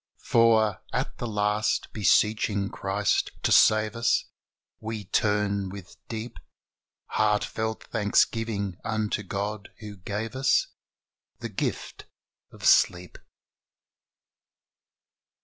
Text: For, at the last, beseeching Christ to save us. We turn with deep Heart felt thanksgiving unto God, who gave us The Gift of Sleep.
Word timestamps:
For, 0.23 0.81
at 0.91 1.19
the 1.19 1.27
last, 1.27 1.93
beseeching 1.93 2.71
Christ 2.71 3.29
to 3.43 3.51
save 3.51 3.95
us. 3.95 4.25
We 4.79 5.03
turn 5.05 5.69
with 5.69 5.95
deep 6.07 6.39
Heart 7.05 7.43
felt 7.43 7.83
thanksgiving 7.83 8.77
unto 8.83 9.21
God, 9.21 9.69
who 9.79 9.97
gave 9.97 10.35
us 10.35 10.65
The 11.37 11.49
Gift 11.49 12.05
of 12.51 12.65
Sleep. 12.65 13.19